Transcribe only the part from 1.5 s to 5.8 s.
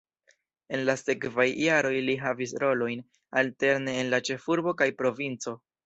jaroj li havis rolojn alterne en la ĉefurbo kaj provinco.